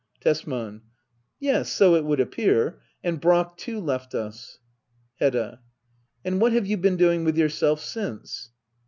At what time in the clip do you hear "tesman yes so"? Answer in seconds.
0.19-1.93